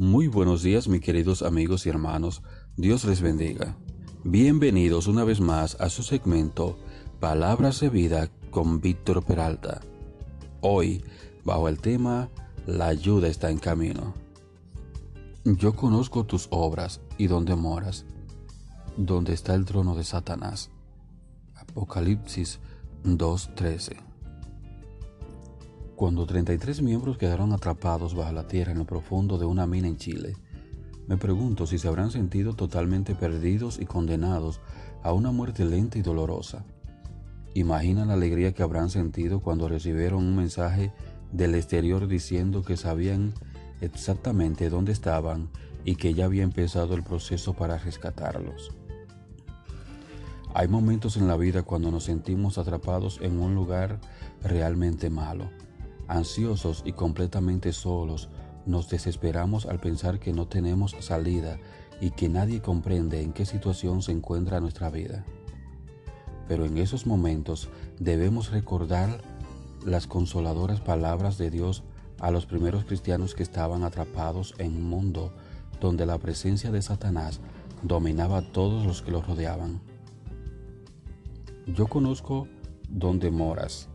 Muy 0.00 0.28
buenos 0.28 0.62
días, 0.62 0.86
mis 0.86 1.00
queridos 1.00 1.42
amigos 1.42 1.84
y 1.84 1.88
hermanos. 1.88 2.42
Dios 2.76 3.04
les 3.04 3.20
bendiga. 3.20 3.76
Bienvenidos 4.22 5.08
una 5.08 5.24
vez 5.24 5.40
más 5.40 5.74
a 5.80 5.90
su 5.90 6.04
segmento 6.04 6.78
Palabras 7.18 7.80
de 7.80 7.88
Vida 7.88 8.30
con 8.52 8.80
Víctor 8.80 9.24
Peralta. 9.24 9.80
Hoy, 10.60 11.02
bajo 11.44 11.68
el 11.68 11.80
tema 11.80 12.30
La 12.64 12.86
ayuda 12.86 13.26
está 13.26 13.50
en 13.50 13.58
camino. 13.58 14.14
Yo 15.44 15.74
conozco 15.74 16.24
tus 16.24 16.46
obras 16.50 17.00
y 17.16 17.26
dónde 17.26 17.56
moras, 17.56 18.06
donde 18.96 19.34
está 19.34 19.56
el 19.56 19.64
trono 19.64 19.96
de 19.96 20.04
Satanás. 20.04 20.70
Apocalipsis 21.56 22.60
2.13 23.02 24.07
cuando 25.98 26.26
33 26.26 26.80
miembros 26.80 27.18
quedaron 27.18 27.52
atrapados 27.52 28.14
bajo 28.14 28.30
la 28.30 28.46
tierra 28.46 28.70
en 28.70 28.78
lo 28.78 28.84
profundo 28.84 29.36
de 29.36 29.46
una 29.46 29.66
mina 29.66 29.88
en 29.88 29.96
Chile, 29.96 30.36
me 31.08 31.16
pregunto 31.16 31.66
si 31.66 31.76
se 31.76 31.88
habrán 31.88 32.12
sentido 32.12 32.54
totalmente 32.54 33.16
perdidos 33.16 33.80
y 33.80 33.84
condenados 33.84 34.60
a 35.02 35.12
una 35.12 35.32
muerte 35.32 35.64
lenta 35.64 35.98
y 35.98 36.02
dolorosa. 36.02 36.64
Imagina 37.54 38.04
la 38.04 38.14
alegría 38.14 38.54
que 38.54 38.62
habrán 38.62 38.90
sentido 38.90 39.40
cuando 39.40 39.68
recibieron 39.68 40.24
un 40.24 40.36
mensaje 40.36 40.92
del 41.32 41.56
exterior 41.56 42.06
diciendo 42.06 42.62
que 42.62 42.76
sabían 42.76 43.32
exactamente 43.80 44.70
dónde 44.70 44.92
estaban 44.92 45.48
y 45.84 45.96
que 45.96 46.14
ya 46.14 46.26
había 46.26 46.44
empezado 46.44 46.94
el 46.94 47.02
proceso 47.02 47.54
para 47.54 47.76
rescatarlos. 47.76 48.70
Hay 50.54 50.68
momentos 50.68 51.16
en 51.16 51.26
la 51.26 51.36
vida 51.36 51.64
cuando 51.64 51.90
nos 51.90 52.04
sentimos 52.04 52.56
atrapados 52.56 53.18
en 53.20 53.40
un 53.40 53.56
lugar 53.56 53.98
realmente 54.44 55.10
malo 55.10 55.50
Ansiosos 56.08 56.82
y 56.84 56.92
completamente 56.92 57.72
solos, 57.72 58.28
nos 58.66 58.88
desesperamos 58.88 59.66
al 59.66 59.78
pensar 59.78 60.18
que 60.18 60.32
no 60.32 60.46
tenemos 60.46 60.96
salida 61.00 61.58
y 62.00 62.10
que 62.10 62.28
nadie 62.28 62.60
comprende 62.60 63.22
en 63.22 63.32
qué 63.32 63.46
situación 63.46 64.02
se 64.02 64.12
encuentra 64.12 64.60
nuestra 64.60 64.90
vida. 64.90 65.24
Pero 66.48 66.64
en 66.64 66.78
esos 66.78 67.06
momentos 67.06 67.68
debemos 67.98 68.50
recordar 68.50 69.22
las 69.84 70.06
consoladoras 70.06 70.80
palabras 70.80 71.38
de 71.38 71.50
Dios 71.50 71.82
a 72.20 72.30
los 72.30 72.46
primeros 72.46 72.84
cristianos 72.84 73.34
que 73.34 73.42
estaban 73.42 73.84
atrapados 73.84 74.54
en 74.58 74.76
un 74.76 74.88
mundo 74.88 75.32
donde 75.80 76.06
la 76.06 76.18
presencia 76.18 76.70
de 76.70 76.82
Satanás 76.82 77.40
dominaba 77.82 78.38
a 78.38 78.52
todos 78.52 78.84
los 78.86 79.02
que 79.02 79.12
lo 79.12 79.22
rodeaban. 79.22 79.80
Yo 81.66 81.86
conozco 81.86 82.48
donde 82.88 83.30
moras, 83.30 83.88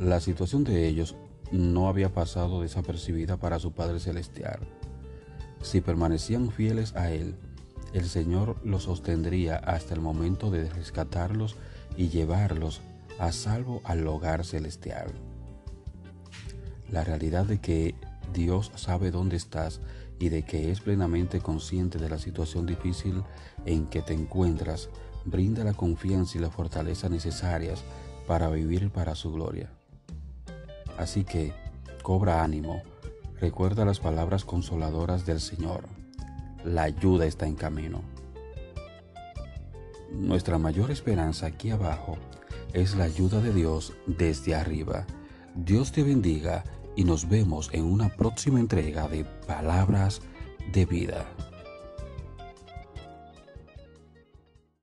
la 0.00 0.20
situación 0.20 0.64
de 0.64 0.86
ellos 0.88 1.16
no 1.52 1.88
había 1.88 2.12
pasado 2.12 2.60
desapercibida 2.60 3.36
para 3.36 3.58
su 3.58 3.72
Padre 3.72 4.00
Celestial. 4.00 4.60
Si 5.62 5.80
permanecían 5.80 6.50
fieles 6.50 6.94
a 6.96 7.10
Él, 7.10 7.36
el 7.92 8.04
Señor 8.04 8.56
los 8.64 8.84
sostendría 8.84 9.56
hasta 9.56 9.94
el 9.94 10.00
momento 10.00 10.50
de 10.50 10.68
rescatarlos 10.68 11.56
y 11.96 12.08
llevarlos 12.08 12.82
a 13.18 13.32
salvo 13.32 13.80
al 13.84 14.06
hogar 14.06 14.44
celestial. 14.44 15.12
La 16.90 17.04
realidad 17.04 17.46
de 17.46 17.60
que 17.60 17.94
Dios 18.34 18.70
sabe 18.74 19.10
dónde 19.10 19.36
estás 19.36 19.80
y 20.18 20.28
de 20.28 20.42
que 20.44 20.70
es 20.70 20.80
plenamente 20.80 21.40
consciente 21.40 21.98
de 21.98 22.10
la 22.10 22.18
situación 22.18 22.66
difícil 22.66 23.22
en 23.64 23.86
que 23.86 24.02
te 24.02 24.12
encuentras, 24.12 24.88
brinda 25.24 25.64
la 25.64 25.72
confianza 25.72 26.38
y 26.38 26.40
la 26.40 26.50
fortaleza 26.50 27.08
necesarias 27.08 27.82
para 28.26 28.50
vivir 28.50 28.90
para 28.90 29.14
su 29.14 29.32
gloria. 29.32 29.70
Así 30.98 31.24
que, 31.24 31.52
cobra 32.02 32.42
ánimo, 32.42 32.82
recuerda 33.40 33.84
las 33.84 34.00
palabras 34.00 34.44
consoladoras 34.44 35.26
del 35.26 35.40
Señor. 35.40 35.84
La 36.64 36.84
ayuda 36.84 37.26
está 37.26 37.46
en 37.46 37.54
camino. 37.54 38.02
Nuestra 40.12 40.58
mayor 40.58 40.90
esperanza 40.90 41.46
aquí 41.46 41.70
abajo 41.70 42.16
es 42.72 42.94
la 42.96 43.04
ayuda 43.04 43.40
de 43.40 43.52
Dios 43.52 43.92
desde 44.06 44.54
arriba. 44.54 45.06
Dios 45.54 45.92
te 45.92 46.02
bendiga 46.02 46.64
y 46.96 47.04
nos 47.04 47.28
vemos 47.28 47.70
en 47.72 47.84
una 47.84 48.08
próxima 48.08 48.60
entrega 48.60 49.08
de 49.08 49.24
Palabras 49.46 50.22
de 50.72 50.86
Vida. 50.86 51.26